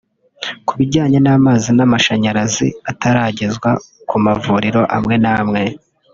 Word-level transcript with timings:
Ku 0.67 0.73
bijyanye 0.79 1.17
n’amazi 1.21 1.69
n’amashanyarazi 1.77 2.67
ataragezwa 2.91 3.69
ku 4.09 4.15
mavuriro 4.25 4.81
amwe 4.95 5.15
n’amwe 5.23 5.63